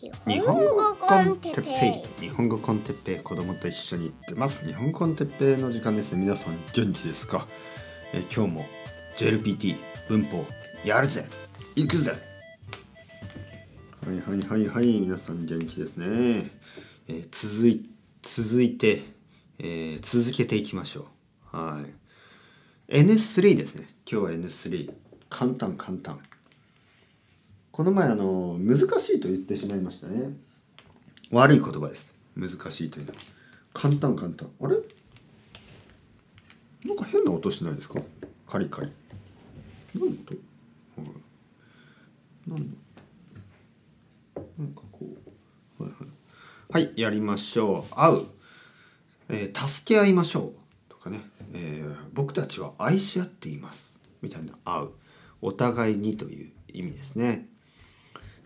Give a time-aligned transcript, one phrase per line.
[0.00, 2.20] 日本語コンテッペイ。
[2.20, 3.16] 日本語コンテッペイ。
[3.16, 4.64] 子供と一緒に行ってます。
[4.64, 6.14] 日本コンテッペイの時間です。
[6.14, 7.48] 皆さん元気ですか、
[8.12, 8.66] え今日も
[9.16, 9.76] JLPT
[10.08, 10.46] 文法
[10.84, 11.26] やるぜ。
[11.74, 12.12] 行くぜ。
[14.06, 15.00] はいはいはいはい。
[15.00, 16.52] 皆さん元気ですね、
[17.08, 17.90] え、続い
[18.22, 19.02] 続いて、
[19.58, 21.08] えー、続けていきましょ
[21.52, 21.56] う。
[21.56, 21.82] は
[22.88, 23.00] い。
[23.00, 23.88] N3 ですね。
[24.08, 24.94] 今日は N3
[25.28, 26.20] 簡単簡単。
[27.78, 30.32] この前あの難しいと言ってしまいましたね。
[31.30, 32.12] 悪い言葉です。
[32.34, 33.18] 難しいというのは。
[33.72, 34.50] 簡単簡単。
[34.60, 34.74] あれ？
[36.84, 38.00] なんか変な音しないですか？
[38.48, 38.90] カリカリ。
[39.94, 41.12] 何の音、はい、
[42.48, 42.66] 何の
[44.58, 45.06] なんかこ
[45.78, 45.82] う。
[45.84, 46.82] はいはい。
[46.84, 47.94] はいやりましょう。
[47.94, 48.26] 会う、
[49.28, 50.52] えー、助け合いましょう。
[50.88, 51.20] とかね、
[51.54, 54.00] えー、僕たちは愛し合っています。
[54.20, 54.54] みたいな。
[54.64, 54.90] 会う。
[55.40, 57.46] お互いにという意味ですね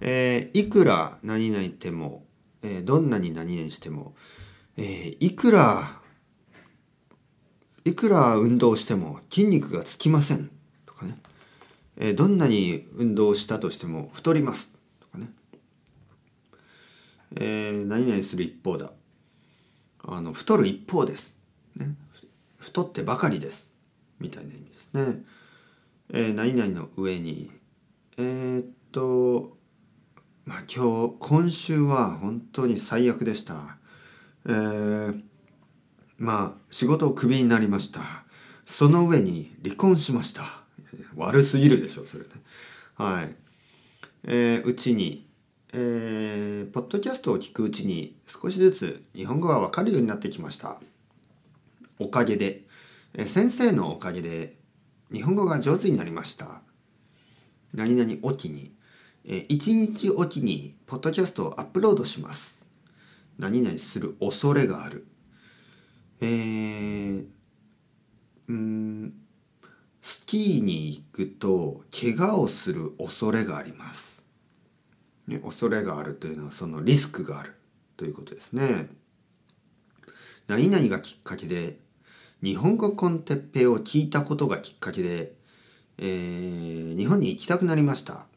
[0.00, 2.24] えー、いくら何々っても、
[2.62, 4.14] えー、どんなに何々しても、
[4.76, 6.00] えー、いくら
[7.84, 10.50] いくら運動しても筋肉がつきません。
[10.84, 11.16] とかね、
[11.96, 14.72] えー、どんなに運動したとしても太ります。
[15.00, 15.30] とかね、
[17.36, 18.92] えー、何々する一方だ。
[20.04, 21.38] あの太る一方です、
[21.76, 21.94] ね、
[22.58, 23.70] 太ってばかりです。
[24.18, 25.22] みたいな意味ですね、
[26.12, 27.50] えー、何々の上に
[28.16, 29.56] えー、っと
[30.50, 33.76] まあ、今日今週は本当に最悪でした。
[34.44, 35.22] えー、
[36.18, 38.00] まあ仕事をクビになりました。
[38.64, 40.42] その上に離婚しました。
[41.14, 42.30] 悪すぎるでしょそれね。
[42.96, 43.34] はい。
[44.24, 45.24] えー、うちに、
[45.72, 50.80] えー、ポッドキャストを聞くうちに少しずつ日本語がわかるようになってきました。
[52.00, 52.64] おかげで、
[53.14, 54.56] えー、先生のおかげで
[55.12, 56.62] 日本語が上手になりました。
[57.72, 58.72] 何々おきに
[59.24, 62.66] え1日おきにポッドキャストをアップロードします。
[63.38, 65.06] 何々する恐れがある。
[66.20, 67.26] えー、
[68.48, 69.14] うん
[70.02, 74.24] スキーに行くと怪我をする恐れがあります。
[75.26, 77.54] ね、恐れがあるというのはそのリスクがある
[77.96, 78.88] ということですね。
[80.48, 81.78] 何々がきっかけで
[82.42, 85.34] 日本語コンテッペを聞いたことがきっかけで、
[85.98, 88.29] えー、日本に行きたくなりました。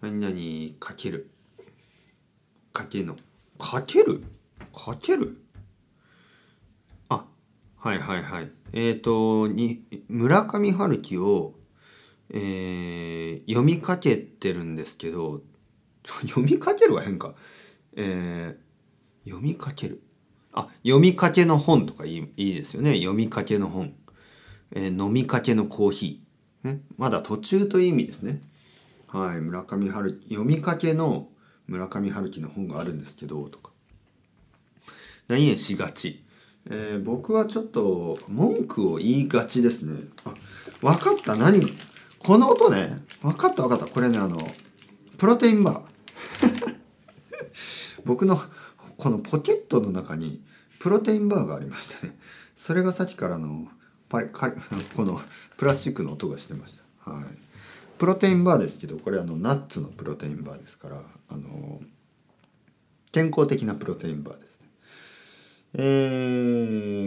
[0.00, 1.28] 何々かける。
[2.72, 3.16] かけの。
[3.58, 4.22] かける？
[4.72, 5.40] かける？
[7.08, 7.24] あ
[7.76, 8.50] はいはいはい。
[8.72, 11.54] えっ、ー、とに村上春樹を、
[12.30, 15.42] えー、読みかけてるんですけど
[16.22, 17.34] 読みかけるは変か。
[17.96, 20.00] えー、読みかける。
[20.52, 22.94] あ読みかけの本とかいいいいですよね。
[22.94, 23.94] 読みかけの本、
[24.70, 28.40] えー、飲みかけのコーヒー、ね、まだ途中という意味ですね。
[29.08, 31.28] はい、村上春樹読みかけの
[31.66, 33.72] 村上春樹の本があるんですけどとか。
[35.28, 36.24] 何々しがち、
[36.70, 40.08] えー、僕はちょっと文句を言いがちですね。
[40.24, 40.34] あ
[40.82, 41.36] 分かった。
[41.36, 41.62] 何？
[42.18, 43.02] この音ね。
[43.22, 43.86] 分かった分かった。
[43.86, 44.38] これねあの
[45.16, 46.76] プロテインバー。
[48.04, 48.40] 僕の
[48.98, 50.42] このポケットの中に
[50.78, 52.18] プロテインバーがありましたね。
[52.56, 53.68] それがさっきからの
[54.08, 54.54] パリカリ
[54.94, 55.20] この
[55.56, 57.10] プラスチックの音がしてました。
[57.10, 57.47] はい。
[57.98, 61.80] プロテインバーですけどこれあのナッツのプロテインバーですからあの
[63.12, 64.68] 健康的なプロテインバーですね。
[65.74, 65.82] え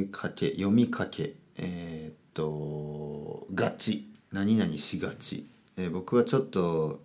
[0.07, 5.47] ー、かけ読みかけえー、っとがち何々しがち、
[5.77, 7.01] えー、僕はちょっと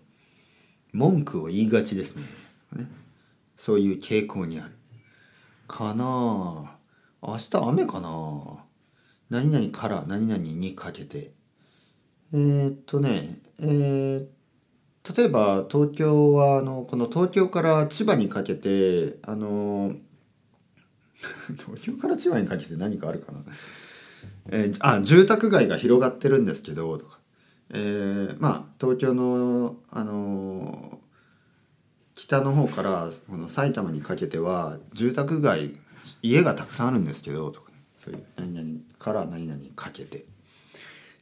[0.92, 2.24] 文句を言いがちですね。
[2.72, 2.86] ね。
[3.56, 4.72] そういう傾向にある。
[5.68, 6.76] かな
[7.22, 8.64] 明日雨かな
[9.28, 11.35] 何々から何々にかけて。
[12.32, 19.94] えー、っとね、えー、例えば東京はあのこの東京から千葉にかけてあの
[21.58, 23.38] 東京から千葉にかけて何かあるかな、
[24.48, 27.18] えー、あ住宅街が広がってるんですけどとか、
[27.70, 31.00] えー、まあ東京のあの
[32.16, 35.78] 北の方からこの埼玉にかけては住宅街
[36.22, 40.24] 家がたくさんあるんですけどとか、ね、そういう何々から何々かけて。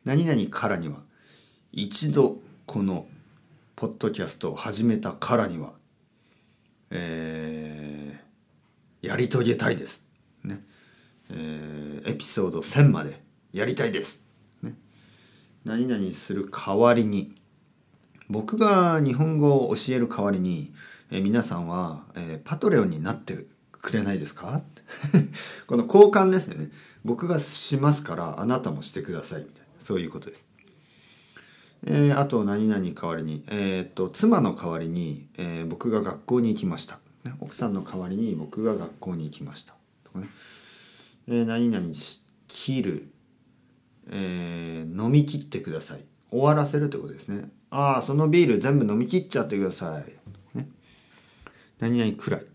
[0.04, 1.02] 何々からには
[1.72, 2.36] 一度
[2.66, 3.06] この
[3.76, 5.72] ポッドキャストを始めたからには、
[6.90, 10.04] えー、やり遂げたいです。
[10.44, 10.62] ね。
[11.30, 13.20] えー、エピソード1000まで
[13.52, 14.22] やりたいです。
[14.62, 14.74] ね、
[15.64, 17.34] 何々する代わりに
[18.28, 20.72] 僕が日本語を教える代わりに、
[21.10, 24.62] えー、皆さんは、えー、パトレオンになってくれないですか？
[25.66, 26.70] この交換ですね。
[27.04, 29.63] 僕がしますからあなたもしてくださいみたいな。
[29.84, 30.46] そういうことです。
[31.86, 39.74] えーあと何々代わりに、えー、と妻の代わりに、えー僕が学校に行きました、ね奥さんの代わりに僕が学校に行きました。
[40.04, 40.28] とかね、
[41.28, 43.08] えー何々し切る、
[44.10, 46.00] えー飲み切ってください。
[46.30, 47.50] 終わらせるってことですね。
[47.70, 50.68] ああそのビール全部飲み切っちゃってください、ね、
[51.80, 52.46] 何々くらい。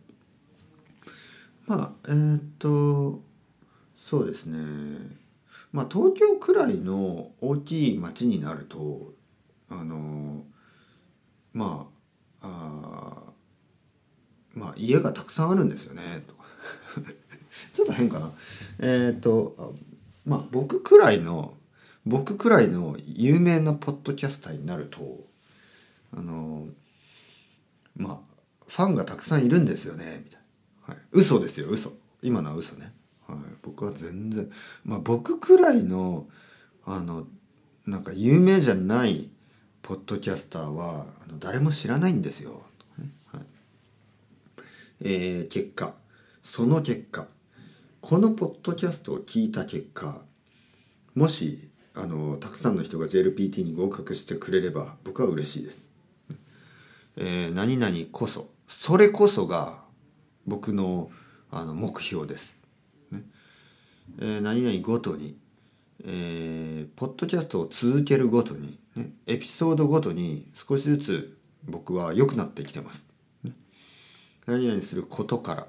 [1.68, 3.22] まあえーっと
[3.96, 4.58] そうですね。
[5.72, 9.14] まあ東京くらいの大きい町になると
[9.70, 10.44] あの
[11.54, 11.88] ま
[12.42, 13.24] ああ
[14.54, 16.34] まあ家がたくさんあるんですよねと。
[16.36, 16.46] か
[17.74, 18.32] ちょっと変かな。
[18.80, 19.76] えーと
[20.26, 21.56] まあ僕くらいの
[22.06, 25.28] 僕くらいの有名なポッドキャスターになると
[26.12, 26.68] あの
[27.96, 28.30] まあ
[28.68, 30.42] ファンがたくさんいるんですよねみたい
[30.88, 31.92] な、はい、嘘ですよ嘘。
[32.22, 32.94] 今のは嘘ね、
[33.70, 34.50] 僕は全然
[34.84, 36.28] まあ僕くらいの
[36.86, 37.28] あの
[37.86, 39.30] なんか有名じゃない
[39.84, 42.64] ポッドキャスターはあの誰も知らないんですよ、
[43.32, 43.44] はい。
[45.02, 45.94] えー結果。
[46.42, 47.28] その結果。
[48.02, 50.22] このポッドキャストを聞いた結果
[51.14, 55.90] もしあのたくさんの人が JLPT に合格してくれれば僕は嬉しいです。
[57.18, 58.50] えー何々こそ。
[58.68, 59.84] それこそが
[60.48, 61.12] 僕の
[61.52, 62.59] あの目標です。
[64.20, 65.38] え何々ごとに、
[66.04, 73.08] えーポッドキャストを続けるごとに、ね、エピソードごとに少しずつ僕は良くなってきてます。
[74.46, 75.68] 何々することから、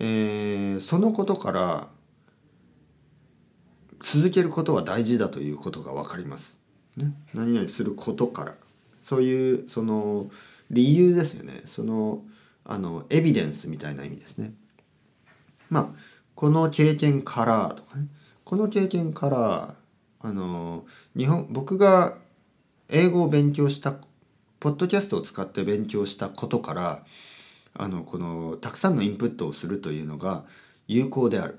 [0.00, 1.88] えーそのことから
[4.02, 6.58] 続けることは大事だということが分かります。
[6.96, 8.54] ね、何々することから
[9.00, 10.30] そういうその
[10.70, 12.22] 理由ですよねその
[12.64, 14.52] あのエビデンスみたいな意味ですね。
[15.68, 15.88] まあ
[16.34, 18.08] この経験からとかね
[18.44, 19.74] この経験から
[20.20, 20.84] あの
[21.16, 22.18] 日本僕が
[22.88, 23.94] 英語を勉強した
[24.60, 27.04] ポッドキャストを使って勉強したことから
[27.74, 30.44] あのこのたくさんのインプットをするというのが
[30.86, 31.58] 有効である、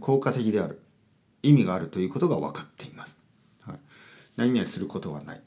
[0.00, 0.80] 効果的である
[1.42, 3.18] 意味があるということが分かっています。
[3.60, 3.78] はい、
[4.36, 5.40] 何々することはない。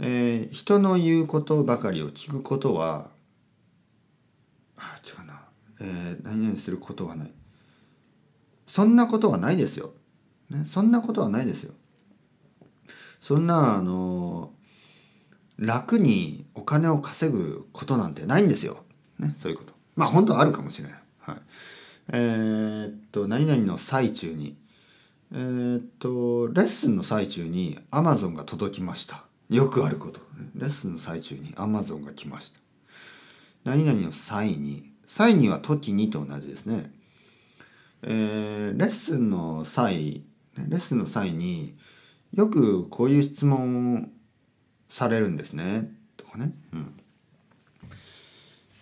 [0.00, 3.10] えー人の言うことばかりを聞くことは
[4.76, 5.42] あ違うな、
[5.80, 7.32] えー何々することはない。
[8.68, 9.92] そんなことはないですよ。
[10.50, 11.72] ね、そんなことはないですよ。
[13.20, 14.52] そんなあの
[15.58, 18.84] 楽にお金を稼ぐことなんてないんですよ。
[19.18, 19.72] ね、そういうこと。
[19.96, 20.98] まあ本当はあるかもしれない。
[21.18, 21.36] はい。
[22.10, 24.56] えーっと何々の最中に
[25.32, 29.24] えーっとレッスンの最中にアマゾンが届きました。
[29.50, 30.20] よくあること。
[30.54, 32.60] レッスンの最中にアマゾンが来ました。
[33.64, 36.92] 何々の際に際には時にと同じですね。
[38.02, 40.22] えーレッスンの際
[40.56, 41.76] レッスンの際に
[42.32, 44.12] よくこういう質問
[44.88, 45.90] されるんですね。
[46.16, 46.52] とかね。
[46.72, 47.00] うん、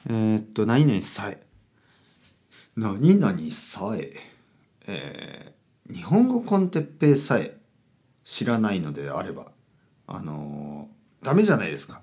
[0.09, 1.43] えーっと何々さえ。
[2.77, 4.13] 何々さえ。
[4.87, 5.57] えー
[5.89, 7.57] 日本語コンテッペイさえ
[8.25, 9.53] 知らないのであれば
[10.09, 12.03] あのーダメじゃないですか。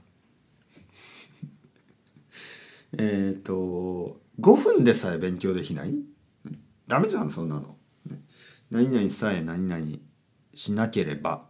[2.97, 5.93] えっと5分でさえ勉強できない。
[6.93, 7.75] ダメじゃんそんなの。
[8.69, 9.83] 何々さえ何々
[10.53, 11.41] しなければ。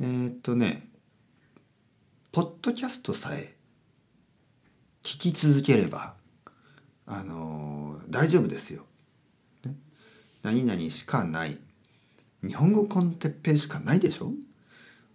[0.00, 0.88] えーっとね。
[2.32, 3.54] ポッドキャストさえ
[5.04, 6.14] 聞き続ければ。
[7.06, 8.84] あのー大丈夫ですよ。
[10.42, 11.58] 何々しかない。
[12.44, 14.32] 日本語コンテッペしかないでしょ。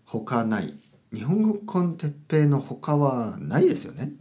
[0.05, 0.73] 他ない。
[1.13, 4.13] 日本語コンテッペの他はないですよね。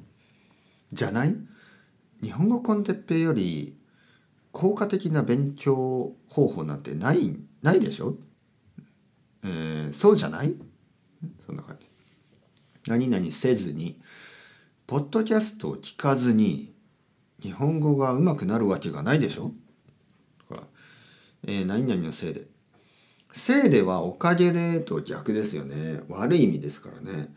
[0.93, 1.37] じゃない？
[2.25, 3.77] 日本語コンテッペより
[4.53, 8.17] 効果的な勉強方法なんてないないでしょ、
[9.45, 10.55] えーそうじゃない？
[11.47, 11.87] そんな感じ。
[12.87, 14.01] 何々せずに
[14.87, 16.73] ポッドキャストを聞かずに
[17.41, 19.53] 日本語が上手くなるわけがないでしょ？
[20.49, 20.67] とか、
[21.47, 22.47] えー何々のせいで。
[23.33, 26.01] せいではおかげでと逆ですよね。
[26.09, 27.33] 悪い意味ですからね。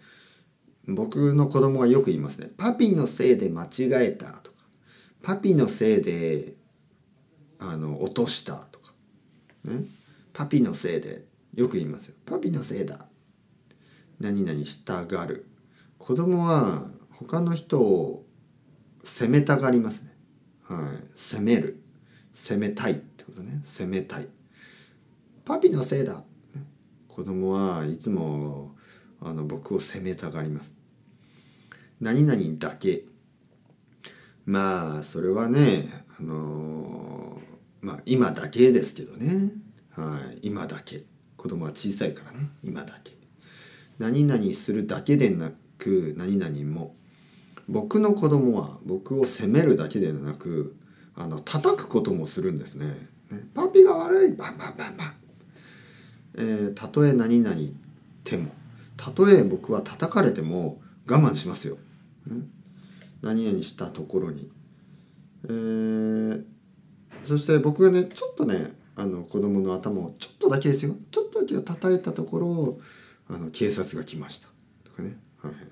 [0.87, 2.49] 僕の子供がよく言いますね。
[2.57, 4.57] パピのせいで間違えたとか。
[5.21, 6.53] パピのせいで
[7.59, 8.93] あの落としたとか。
[9.65, 9.85] ね
[10.33, 11.25] パピのせいで。
[11.53, 12.15] よく言いますよ。
[12.25, 13.05] パピのせいだ。
[14.19, 15.45] 何々したがる。
[15.99, 18.25] 子供は他の人を
[19.03, 20.15] 責めたがりますね。
[20.63, 21.03] はい。
[21.13, 21.83] 責める。
[22.33, 23.61] 責めたいってことね。
[23.63, 24.27] 責めたい。
[25.45, 26.23] パピのせいだ、
[27.09, 28.75] 子供はいつも
[29.21, 30.75] あの僕を責めたがります。
[31.99, 33.03] 何々だけ。
[34.45, 37.37] まあそれはねあの
[37.81, 39.51] まあ今だけですけどね。
[39.91, 40.47] はい。
[40.47, 41.03] 今だけ。
[41.35, 42.49] 子供は小さいからね。
[42.63, 43.11] 今だけ。
[43.99, 46.95] 何々するだけでなく何々も。
[47.67, 50.75] 僕の子供は僕を責めるだけでなく
[51.15, 52.87] あの叩くこともするんですね。
[53.29, 53.39] ね。
[53.53, 54.31] パピが悪い。
[54.31, 55.13] バンバンバンバン。
[56.35, 57.55] えー、たとえ何々
[58.23, 58.51] ても。
[58.95, 61.77] たとえ僕は叩かれても我慢しますよ。
[63.21, 64.49] 何々したところに。
[65.45, 66.43] えー、
[67.23, 70.95] そして僕がねちょっとねあの子供の頭をちょっとだけですよ。
[71.11, 72.79] ちょっとだけ叩いたところ
[73.29, 74.47] あの警察が来ました。
[74.83, 75.63] とかね、はいはい。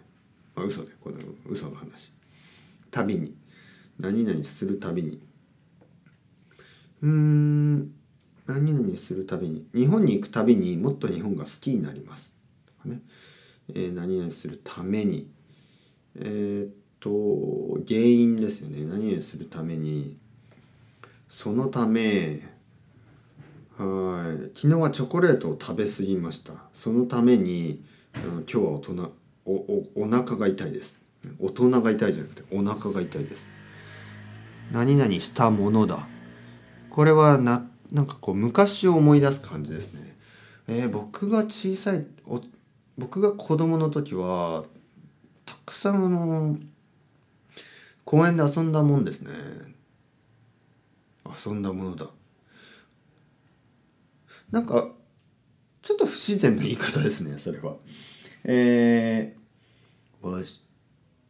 [0.55, 2.11] まあ、嘘でこの嘘の話。
[2.89, 3.35] 旅に。
[3.99, 5.21] 何々するたびに。
[7.01, 7.93] うん。
[8.47, 9.67] 何々するたびに。
[9.73, 12.35] 日本に行くたびにもっと日本が好きになります。
[12.65, 13.01] とかね、
[13.69, 15.29] えー、何々するために。
[16.15, 16.69] えー、っ
[17.01, 18.85] と原因ですよね。
[18.85, 20.17] 何々するために。
[21.27, 22.41] そのため
[23.77, 24.57] はい。
[24.57, 26.53] 昨日はチョコレートを食べ過ぎました。
[26.71, 29.13] そのために今日は大人
[29.45, 31.01] おおお腹が痛いです。
[31.39, 33.49] 大人が痛いじゃなくてお腹が痛いです。
[34.71, 36.07] 何々したものだ。
[36.89, 40.15] これはななんかこう昔を思い出す感じですね。
[40.67, 42.05] えー、僕が小さい
[42.97, 44.63] 僕が子供の時は
[45.45, 46.57] たくさんあの
[48.05, 49.31] 公園で遊んだもんですね。
[51.45, 52.07] 遊んだものだ。
[54.51, 54.89] なんか
[55.81, 57.75] ちょっと不自然な言い方ですねそれは。
[58.43, 60.65] えー、わし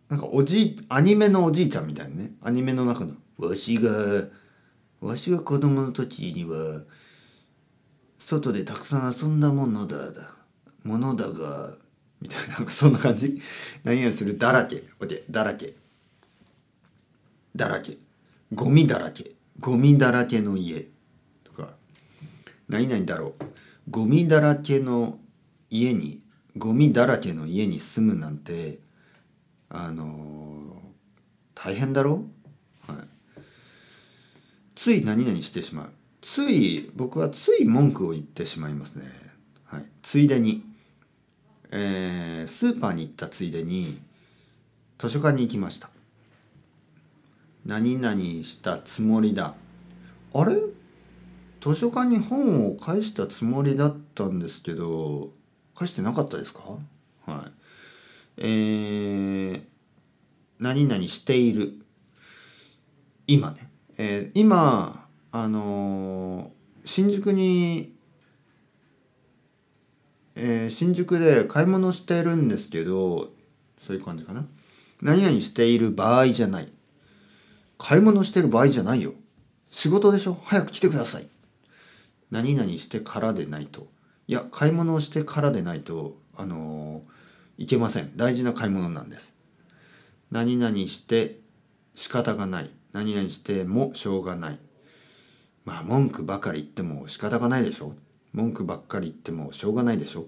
[0.10, 2.32] なんかおじいアニメのおじいちゃんみたいなね。
[2.42, 4.28] アニメの中の「わしが
[5.00, 6.84] わしが子供の時には
[8.20, 10.34] 外でたくさん遊んだものだだ。
[10.84, 11.78] ものだが」
[12.22, 13.42] みたいなそんな感じ。
[13.84, 14.84] 何々するだらけ。
[15.00, 15.76] OK だらけ。
[17.56, 17.98] だらけ。
[18.54, 19.32] ゴミだらけ。
[19.60, 20.88] ゴミだらけの家。
[21.44, 21.74] とか
[22.68, 23.44] 何々だろう。
[23.90, 25.18] ゴミだらけの
[25.70, 26.22] 家に
[26.58, 28.80] ゴミだらけの家に住むなんて
[29.70, 30.10] あのー、
[31.56, 32.26] 大変だろ
[32.88, 33.02] う、はい、
[34.76, 35.90] つい何々してしまう。
[36.22, 39.10] つい僕はつい文句を言ってしまいますね、
[39.66, 40.64] はい、ついでに、
[41.72, 44.00] えー、スーパーに行ったついでに
[45.00, 45.90] 図書館に行きました。
[47.66, 49.56] 何々したつもりだ。
[50.34, 50.56] あれ？
[51.62, 55.32] 図書館に本を返したつもりだったんですけど
[55.76, 56.62] 返してなかったですか？
[57.26, 57.52] はい。
[58.38, 59.62] えー、
[60.60, 61.74] 何々している。
[63.28, 67.94] 今ね、えー、今あのー、新宿に
[70.34, 73.32] えー、新宿で買い物してるんですけど
[73.82, 74.46] そういう感じかな。
[75.02, 76.72] 何々している場合じゃない。
[77.84, 79.16] 買い物してる場合じゃないよ。
[79.72, 80.40] 仕事でしょ？
[80.44, 81.28] 早く来てください。
[82.30, 83.88] 何々してからでないと。
[84.28, 88.16] いや買い物をしてからでないとあのー、いけません。
[88.16, 89.34] 大事な買い物なんです。
[90.30, 91.40] 何々して
[91.96, 92.70] 仕方がない。
[92.94, 94.60] 何々してもしょうがない。
[95.66, 97.96] まあ文句ばかり言っても仕方がないでしょ？
[98.32, 100.28] 文句ばっかり言ってもしょうがないでしょ？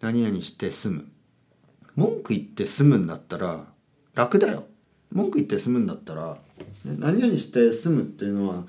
[0.00, 1.08] 何々して済む。
[1.96, 3.64] 文句言って済むんだったら
[4.14, 4.68] 楽だよ。
[5.12, 6.38] 文句言って済むんだったら
[6.84, 8.64] 何々して済むっていうのは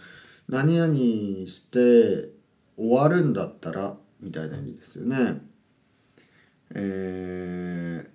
[0.47, 2.29] 何々して
[2.77, 5.41] 終わるんだったらみたいな意味ですよね。
[6.75, 8.07] え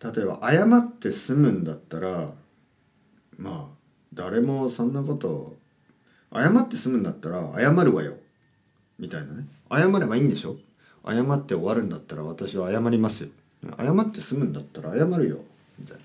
[0.00, 2.30] ー、例えば謝って済むんだったら
[3.38, 3.76] まあ
[4.14, 5.56] 誰もそんなこと
[6.34, 8.16] 謝って済むんだったら謝るわよ。
[8.98, 9.46] みたいなね。
[9.70, 10.56] 謝ればいいんでしょ？
[11.04, 13.30] 謝って終わるんだったら私は謝りますよ。
[13.78, 15.38] 謝って済むんだったら謝るよ。
[15.78, 16.02] みたいな、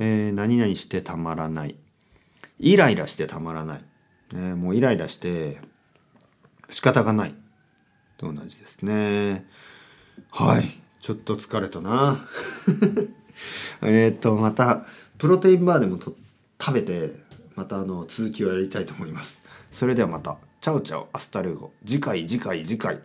[0.00, 1.76] えー、何々してたまらない
[2.58, 3.84] イライラしてたまらない。
[4.34, 5.58] ね、もうイライラして
[6.68, 7.34] 仕方がない。
[8.18, 9.46] と同じですね。
[10.30, 10.70] はい。
[11.00, 12.26] ちょっと疲れたな。
[13.80, 16.14] えっと、また、プロテインバーでもと
[16.60, 17.14] 食べて、
[17.56, 19.42] またあの、続きをやりたいと思います。
[19.72, 21.72] それではまた、 Chao chao、hasta luego。
[21.86, 23.00] 次回、次回、次回。